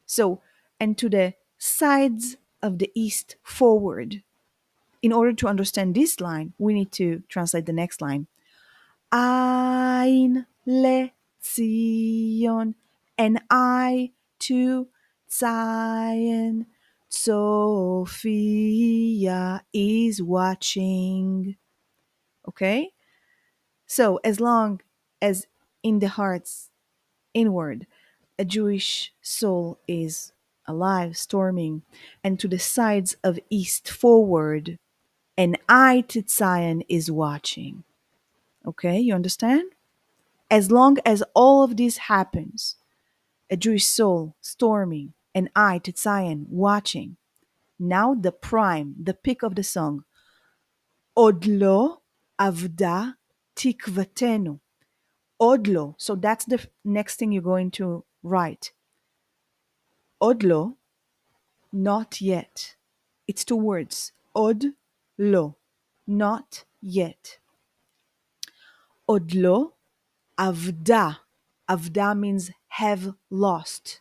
So, 0.06 0.40
and 0.78 0.96
to 0.98 1.08
the 1.08 1.34
sides 1.58 2.36
of 2.62 2.78
the 2.78 2.90
east 2.94 3.36
forward. 3.42 4.22
In 5.04 5.12
order 5.12 5.34
to 5.34 5.48
understand 5.48 5.94
this 5.94 6.18
line, 6.18 6.54
we 6.56 6.72
need 6.72 6.90
to 6.92 7.22
translate 7.28 7.66
the 7.66 7.74
next 7.74 8.00
line. 8.00 8.26
Ein 9.12 10.46
le 10.64 11.10
Zion, 11.44 12.74
and 13.18 13.42
eye 13.50 14.12
to 14.38 14.88
Zion. 15.30 16.64
Sophia 17.10 17.92
is 19.74 20.22
watching. 20.22 21.56
Okay? 22.48 22.94
So, 23.86 24.20
as 24.24 24.40
long 24.40 24.80
as 25.20 25.46
in 25.82 25.98
the 25.98 26.08
heart's 26.08 26.70
inward, 27.34 27.86
a 28.38 28.46
Jewish 28.46 29.12
soul 29.20 29.78
is 29.86 30.32
alive, 30.66 31.18
storming, 31.18 31.82
and 32.24 32.40
to 32.40 32.48
the 32.48 32.58
sides 32.58 33.18
of 33.22 33.38
east 33.50 33.86
forward, 33.86 34.78
an 35.36 35.56
eye 35.68 36.04
to 36.08 36.22
Zion 36.26 36.82
is 36.88 37.10
watching. 37.10 37.84
Okay, 38.66 38.98
you 38.98 39.14
understand? 39.14 39.64
As 40.50 40.70
long 40.70 40.98
as 41.04 41.22
all 41.34 41.62
of 41.64 41.76
this 41.76 41.96
happens, 41.96 42.76
a 43.50 43.56
Jewish 43.56 43.86
soul 43.86 44.34
storming, 44.40 45.12
an 45.34 45.50
eye 45.56 45.78
to 45.78 45.92
Zion 45.96 46.46
watching. 46.48 47.16
Now 47.78 48.14
the 48.14 48.32
prime, 48.32 48.94
the 49.02 49.14
pick 49.14 49.42
of 49.42 49.56
the 49.56 49.64
song. 49.64 50.04
Odlo 51.16 51.98
avda 52.38 53.14
tikvatenu. 53.56 54.60
Odlo. 55.40 55.94
So 55.98 56.14
that's 56.14 56.44
the 56.44 56.64
next 56.84 57.16
thing 57.16 57.32
you're 57.32 57.42
going 57.42 57.70
to 57.72 58.04
write. 58.22 58.72
Odlo, 60.22 60.76
not 61.72 62.20
yet. 62.20 62.76
It's 63.26 63.44
two 63.44 63.56
words. 63.56 64.12
Od 64.34 64.64
lo, 65.18 65.56
not 66.06 66.64
yet. 66.80 67.38
Odlo, 69.08 69.72
avda. 70.38 71.18
Avda 71.70 72.18
means 72.18 72.50
have 72.68 73.14
lost. 73.30 74.00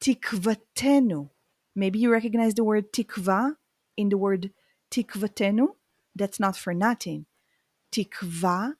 Tikvatenu. 0.00 1.30
Maybe 1.74 1.98
you 1.98 2.10
recognize 2.10 2.54
the 2.54 2.64
word 2.64 2.92
tikva 2.92 3.56
in 3.96 4.08
the 4.08 4.16
word 4.16 4.50
tikvatenu. 4.90 5.68
That's 6.14 6.40
not 6.40 6.56
for 6.56 6.74
nothing 6.74 7.26
tikva. 7.96 8.74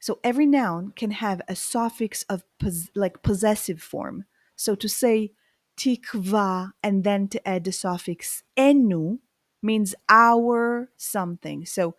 So 0.00 0.20
every 0.22 0.46
noun 0.46 0.92
can 0.94 1.10
have 1.10 1.42
a 1.48 1.56
suffix 1.56 2.22
of 2.28 2.44
pos- 2.58 2.90
like 2.94 3.22
possessive 3.22 3.82
form. 3.82 4.24
So 4.56 4.74
to 4.76 4.88
say 4.88 5.32
tikva 5.76 6.72
and 6.82 7.04
then 7.04 7.28
to 7.28 7.48
add 7.48 7.64
the 7.64 7.72
suffix 7.72 8.42
enu 8.56 9.18
means 9.62 9.94
our 10.08 10.90
something. 10.96 11.66
So 11.66 11.94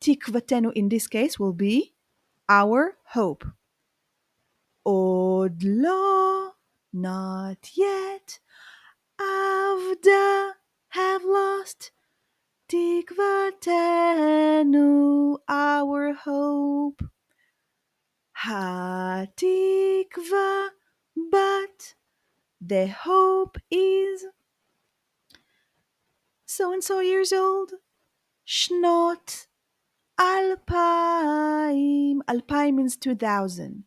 tikvatenu 0.00 0.72
in 0.74 0.88
this 0.88 1.06
case 1.06 1.38
will 1.38 1.52
be 1.52 1.94
our 2.48 2.96
hope. 3.04 3.44
Odlo, 4.86 6.50
not 6.92 7.70
yet. 7.74 8.40
Avda, 9.20 10.52
have 10.88 11.24
lost. 11.24 11.90
Tikvatenu, 12.68 13.38
our 15.48 16.12
hope. 16.14 17.02
Hatikva, 18.44 19.28
but 21.30 21.94
the 22.60 22.88
hope 22.88 23.58
is 23.70 24.26
so 26.54 26.72
and 26.72 26.84
so 26.84 27.00
years 27.00 27.32
old. 27.32 27.72
Shnot 28.46 29.46
alpaim. 30.20 32.18
Alpaim 32.28 32.74
means 32.74 32.96
2000. 32.96 33.84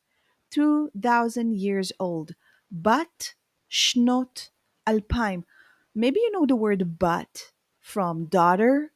2000 0.51 1.56
years 1.56 1.91
old. 1.99 2.36
But 2.69 3.36
shnot 3.71 4.49
alpaim. 4.86 5.43
Maybe 5.95 6.19
you 6.19 6.32
know 6.32 6.45
the 6.45 6.56
word 6.56 6.99
but 6.99 7.51
from 7.80 8.25
daughter. 8.25 8.91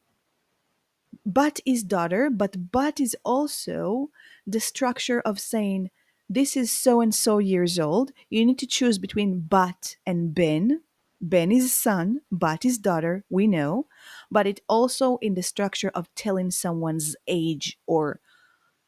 But 1.26 1.60
is 1.66 1.84
daughter, 1.84 2.30
but 2.30 2.72
but 2.72 3.00
is 3.00 3.16
also 3.24 4.10
the 4.46 4.60
structure 4.60 5.22
of 5.22 5.40
saying 5.40 5.92
this 6.28 6.58
is 6.58 6.72
so 6.72 7.00
and 7.00 7.14
so 7.14 7.38
years 7.38 7.78
old. 7.80 8.12
You 8.30 8.46
need 8.46 8.60
to 8.60 8.68
choose 8.68 8.98
between 8.98 9.42
but 9.42 9.98
and 10.06 10.34
ben. 10.34 10.82
Ben 11.22 11.52
is 11.52 11.74
son, 11.74 12.22
but 12.32 12.66
daughter, 12.82 13.24
we 13.30 13.46
know, 13.46 13.86
but 14.32 14.48
it 14.48 14.62
also 14.68 15.18
in 15.18 15.36
the 15.36 15.44
structure 15.44 15.92
of 15.94 16.14
telling 16.16 16.50
someone's 16.50 17.16
age 17.28 17.78
or 17.86 18.20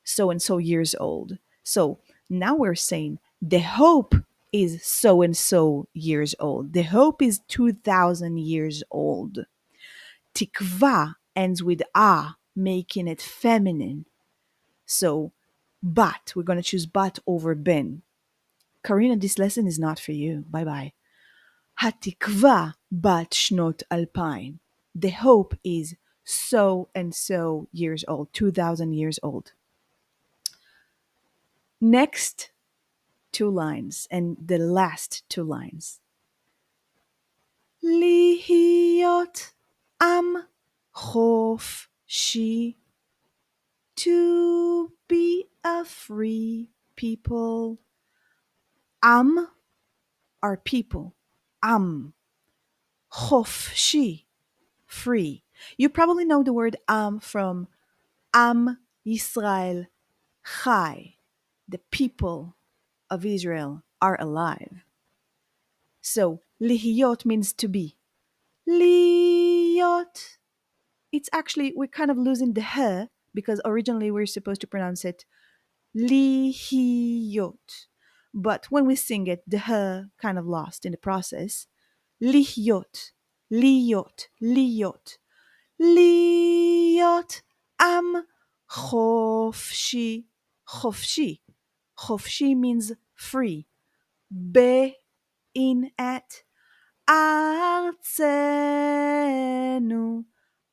so 0.03 0.31
and 0.31 0.41
so 0.41 0.57
years 0.57 0.95
old. 0.95 1.37
So 1.63 1.99
now 2.29 2.55
we're 2.55 2.75
saying 2.75 3.19
the 3.41 3.59
hope 3.59 4.15
is 4.51 4.83
so 4.83 5.21
and 5.21 5.37
so 5.37 5.87
years 5.93 6.35
old. 6.39 6.73
The 6.73 6.83
hope 6.83 7.21
is 7.21 7.41
2000 7.47 8.37
years 8.37 8.83
old. 8.91 9.45
Tikva 10.33 11.15
ends 11.35 11.63
with 11.63 11.81
a, 11.95 12.35
making 12.55 13.07
it 13.07 13.21
feminine. 13.21 14.05
So, 14.85 15.31
but, 15.81 16.33
we're 16.35 16.43
going 16.43 16.61
to 16.61 16.63
choose 16.63 16.85
but 16.85 17.19
over 17.27 17.55
ben. 17.55 18.01
Karina, 18.83 19.17
this 19.17 19.39
lesson 19.39 19.67
is 19.67 19.79
not 19.79 19.99
for 19.99 20.11
you. 20.11 20.45
Bye 20.49 20.65
bye. 20.65 20.93
Hatikva 21.83 22.75
bat 22.89 23.31
shnot 23.31 23.83
alpaim. 23.91 24.59
The 24.95 25.09
hope 25.09 25.53
is 25.65 25.95
so 26.23 26.87
and 26.95 27.13
so 27.13 27.67
years 27.73 28.05
old, 28.07 28.31
2000 28.31 28.93
years 28.93 29.19
old. 29.21 29.51
Next 31.81 32.51
two 33.33 33.49
lines, 33.49 34.07
and 34.09 34.37
the 34.39 34.57
last 34.57 35.27
two 35.27 35.43
lines. 35.43 35.99
Lihiot 37.83 39.51
am 39.99 40.47
Hof 40.91 41.89
she 42.05 42.77
to 43.97 44.93
be 45.09 45.47
a 45.65 45.83
free 45.83 46.69
people. 46.95 47.81
Am 49.03 49.49
our 50.41 50.55
people. 50.55 51.13
Am. 51.63 52.13
Chofshi. 53.11 54.25
Free. 54.85 55.43
You 55.77 55.89
probably 55.89 56.25
know 56.25 56.43
the 56.43 56.53
word 56.53 56.75
Am 56.87 57.19
from 57.19 57.67
Am 58.33 58.77
Yisrael 59.07 59.87
Chai. 60.45 61.15
The 61.67 61.79
people 61.91 62.55
of 63.09 63.25
Israel 63.25 63.83
are 64.01 64.17
alive. 64.19 64.83
So, 66.01 66.41
lihiyot 66.61 67.25
means 67.25 67.53
to 67.53 67.67
be. 67.67 67.97
Liyot. 68.67 70.37
It's 71.11 71.29
actually, 71.31 71.73
we're 71.75 71.87
kind 71.87 72.11
of 72.11 72.17
losing 72.17 72.53
the 72.53 72.61
h 72.61 73.09
because 73.33 73.61
originally 73.65 74.11
we're 74.11 74.25
supposed 74.25 74.61
to 74.61 74.67
pronounce 74.67 75.05
it 75.05 75.25
lihiyot. 75.95 77.87
But 78.33 78.65
when 78.71 78.85
we 78.87 78.95
sing 78.95 79.27
it, 79.27 79.43
the 79.47 79.59
her 79.59 80.09
kind 80.17 80.39
of 80.39 80.47
lost 80.47 80.85
in 80.85 80.91
the 80.91 80.97
process. 80.97 81.67
Lihyot, 82.21 83.11
liyot, 83.51 84.27
liyot, 84.41 85.17
liyot 85.79 87.41
am 87.79 88.25
chofshi. 88.69 90.25
Chofshi. 90.67 91.41
Chofshi 91.99 92.55
means 92.57 92.93
free. 93.13 93.67
Be 94.51 94.95
in 95.53 95.91
at 95.99 96.43
artsenu. 97.07 97.93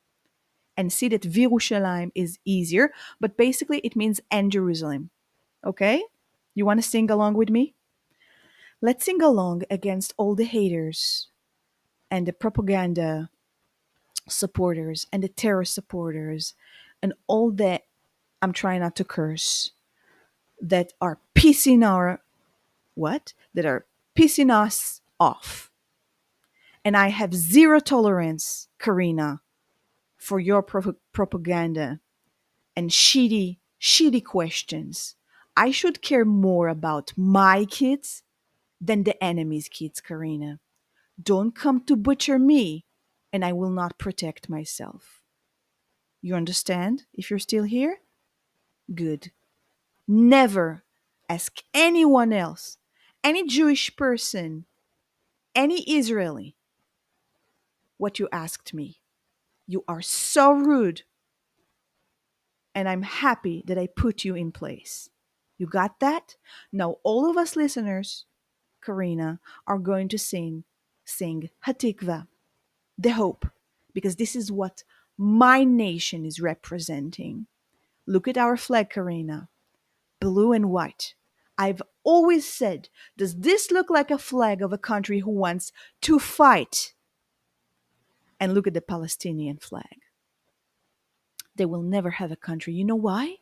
And 0.76 0.92
see 0.92 1.08
that 1.08 1.22
Virushalayim 1.22 2.12
is 2.14 2.38
easier, 2.44 2.92
but 3.20 3.36
basically 3.36 3.78
it 3.78 3.96
means 3.96 4.20
and 4.30 4.52
Jerusalem. 4.52 5.10
Okay? 5.64 6.02
You 6.54 6.66
want 6.66 6.82
to 6.82 6.88
sing 6.88 7.10
along 7.10 7.34
with 7.34 7.50
me? 7.50 7.74
Let's 8.82 9.04
sing 9.04 9.22
along 9.22 9.62
against 9.70 10.12
all 10.16 10.34
the 10.34 10.44
haters 10.44 11.28
and 12.10 12.26
the 12.26 12.32
propaganda 12.32 13.30
supporters 14.28 15.06
and 15.12 15.22
the 15.22 15.28
terror 15.28 15.64
supporters 15.64 16.54
and 17.02 17.14
all 17.26 17.50
that 17.52 17.84
I'm 18.42 18.52
trying 18.52 18.80
not 18.80 18.96
to 18.96 19.04
curse 19.04 19.72
that 20.60 20.92
are 21.00 21.18
pissing 21.34 21.84
our 21.84 22.20
what? 22.94 23.34
That 23.54 23.66
are 23.66 23.84
pissing 24.16 24.50
us 24.50 25.00
off. 25.20 25.70
And 26.84 26.96
I 26.96 27.08
have 27.08 27.34
zero 27.34 27.80
tolerance, 27.80 28.68
Karina, 28.78 29.40
for 30.26 30.40
your 30.40 30.60
pro- 30.60 30.96
propaganda 31.12 32.00
and 32.74 32.90
shitty, 32.90 33.58
shitty 33.80 34.24
questions. 34.24 35.14
I 35.56 35.70
should 35.70 36.02
care 36.02 36.24
more 36.24 36.66
about 36.66 37.12
my 37.16 37.64
kids 37.64 38.24
than 38.80 39.04
the 39.04 39.22
enemy's 39.22 39.68
kids, 39.68 40.00
Karina. 40.00 40.58
Don't 41.22 41.54
come 41.54 41.80
to 41.84 41.94
butcher 41.94 42.40
me, 42.40 42.84
and 43.32 43.44
I 43.44 43.52
will 43.52 43.70
not 43.70 43.98
protect 43.98 44.50
myself. 44.50 45.22
You 46.20 46.34
understand 46.34 47.04
if 47.14 47.30
you're 47.30 47.38
still 47.38 47.62
here? 47.62 48.00
Good. 48.92 49.30
Never 50.08 50.82
ask 51.28 51.58
anyone 51.72 52.32
else, 52.32 52.78
any 53.22 53.46
Jewish 53.46 53.94
person, 53.94 54.66
any 55.54 55.82
Israeli, 55.82 56.56
what 57.96 58.18
you 58.18 58.28
asked 58.32 58.74
me. 58.74 58.98
You 59.66 59.84
are 59.88 60.02
so 60.02 60.52
rude. 60.52 61.02
And 62.74 62.88
I'm 62.88 63.02
happy 63.02 63.64
that 63.66 63.78
I 63.78 63.86
put 63.86 64.24
you 64.24 64.34
in 64.34 64.52
place. 64.52 65.08
You 65.58 65.66
got 65.66 66.00
that? 66.00 66.36
Now, 66.72 66.96
all 67.02 67.30
of 67.30 67.36
us 67.36 67.56
listeners, 67.56 68.26
Karina, 68.84 69.40
are 69.66 69.78
going 69.78 70.08
to 70.08 70.18
sing, 70.18 70.64
sing 71.04 71.50
Hatikva, 71.66 72.26
the 72.98 73.10
hope, 73.10 73.46
because 73.94 74.16
this 74.16 74.36
is 74.36 74.52
what 74.52 74.84
my 75.16 75.64
nation 75.64 76.26
is 76.26 76.40
representing. 76.40 77.46
Look 78.06 78.28
at 78.28 78.36
our 78.36 78.56
flag, 78.56 78.90
Karina, 78.90 79.48
blue 80.20 80.52
and 80.52 80.70
white. 80.70 81.14
I've 81.58 81.82
always 82.04 82.46
said, 82.46 82.90
does 83.16 83.36
this 83.36 83.70
look 83.70 83.88
like 83.88 84.10
a 84.10 84.18
flag 84.18 84.60
of 84.60 84.72
a 84.72 84.78
country 84.78 85.20
who 85.20 85.30
wants 85.30 85.72
to 86.02 86.18
fight? 86.18 86.92
And 88.38 88.54
look 88.54 88.66
at 88.66 88.74
the 88.74 88.80
Palestinian 88.80 89.58
flag. 89.58 90.00
They 91.54 91.64
will 91.64 91.82
never 91.82 92.10
have 92.10 92.30
a 92.30 92.36
country. 92.36 92.74
You 92.74 92.84
know 92.84 92.96
why? 92.96 93.36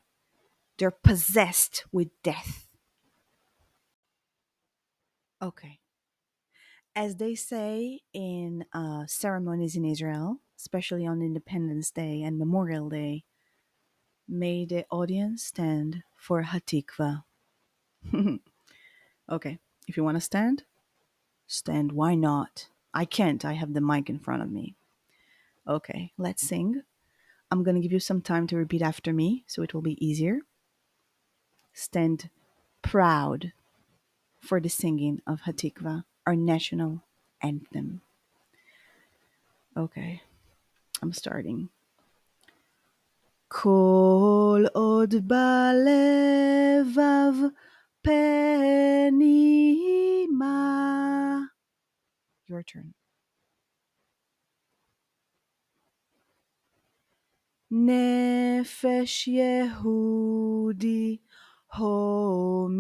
They're 0.79 0.91
possessed 0.91 1.85
with 1.93 2.09
death. 2.23 2.69
Okay. 5.43 5.81
As 6.97 7.17
they 7.17 7.35
say 7.35 8.01
in 8.13 8.65
uh, 8.73 9.05
ceremonies 9.07 9.75
in 9.75 9.85
Israel, 9.85 10.39
especially 10.59 11.05
on 11.07 11.23
Independence 11.23 11.91
Day 11.91 12.23
and 12.23 12.39
Memorial 12.39 12.89
Day, 12.89 13.25
may 14.29 14.65
the 14.65 14.87
audience 14.91 15.45
stand 15.45 16.03
for 16.17 16.45
Hatikva. 16.45 17.25
okay, 19.31 19.59
if 19.89 19.97
you 19.97 20.05
want 20.05 20.17
to 20.17 20.21
stand, 20.21 20.65
stand. 21.47 21.93
Why 21.93 22.15
not? 22.15 22.69
I 22.93 23.05
can't. 23.05 23.45
I 23.45 23.55
have 23.55 23.75
the 23.75 23.81
mic 23.81 24.09
in 24.09 24.19
front 24.19 24.43
of 24.43 24.51
me. 24.51 24.77
Okay, 25.68 26.14
let's 26.18 26.48
sing. 26.48 26.82
I'm 27.52 27.64
going 27.64 27.76
to 27.76 27.82
give 27.82 27.92
you 27.92 28.00
some 28.00 28.22
time 28.22 28.48
to 28.48 28.58
repeat 28.58 28.82
after 28.82 29.14
me 29.14 29.44
so 29.48 29.62
it 29.64 29.74
will 29.74 29.82
be 29.82 30.04
easier. 30.06 30.40
Stand 31.74 32.30
proud 32.82 33.54
for 34.40 34.60
the 34.60 34.70
singing 34.70 35.22
of 35.28 35.42
Hatikva, 35.42 36.04
our 36.26 36.36
national 36.36 37.04
anthem. 37.42 38.02
Okay, 39.78 40.22
I'm 41.02 41.14
starting. 41.14 41.70
כל 43.52 44.66
עוד 44.74 45.16
בלבב 45.28 46.94
פנימה. 48.02 48.20
Your 52.50 52.64
turn. 52.64 52.94
Nefesh 57.75 59.27
Yehudi 59.27 61.19
homia, 61.75 62.79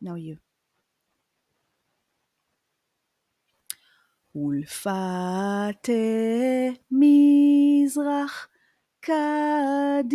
Now 0.00 0.14
you. 0.14 0.38
Ulfate 4.36 5.88
Mizrach 6.92 8.48
Kadima. 9.02 10.12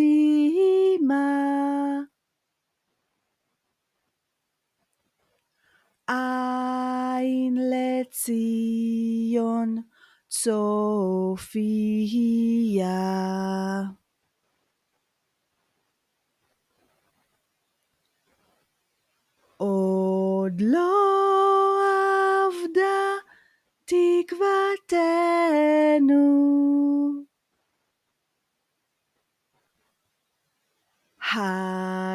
Ein 6.07 7.55
Lezion. 7.55 8.49
צופיה. 10.29 11.59
עוד 19.57 20.61
לא 20.61 20.91
אבדה 22.47 23.15
תקוותנו. 23.85 24.99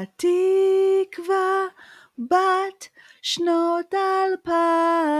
התקווה 0.02 1.66
בת 2.18 2.88
שנות 3.22 3.94
אלפיים. 3.94 5.14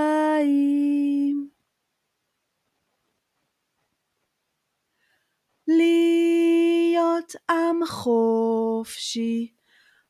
להיות 5.69 7.33
עם 7.51 7.87
חופשי 7.87 9.53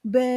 בארצנו. 0.05 0.35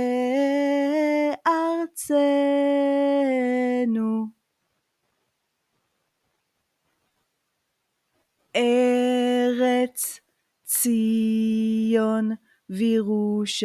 ארץ 8.55 10.19
ציון 10.63 12.31
וירושלים. 12.69 13.57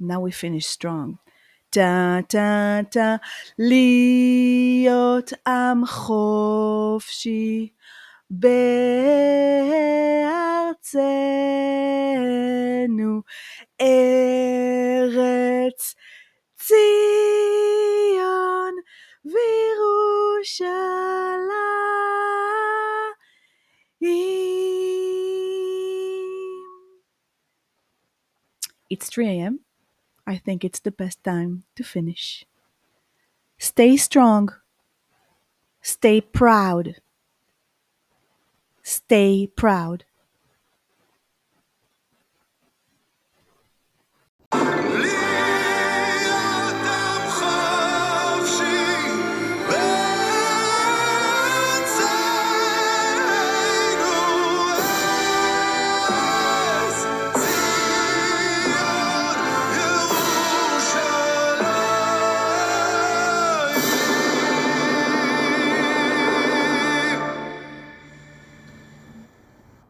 Now 0.00 0.20
we 0.20 0.32
finish 0.32 0.66
strong. 0.76 1.26
טה 1.70 2.18
טה 2.28 2.78
טה, 2.90 3.16
להיות 3.58 5.32
עם 5.46 5.86
חופשי 5.86 7.72
בארצנו, 8.29 8.81
ארץ 13.81 15.95
ציון 16.55 16.81
וירושלים. 19.25 20.91
It's 28.89 29.07
3 29.07 29.27
a.m. 29.27 29.59
I 30.27 30.37
think 30.37 30.65
it's 30.65 30.79
the 30.79 30.91
best 30.91 31.23
time 31.23 31.63
to 31.75 31.83
finish. 31.83 32.45
Stay 33.57 33.95
strong. 33.95 34.49
Stay 35.81 36.19
proud. 36.19 36.95
Stay 38.86 39.48
proud. 39.48 40.05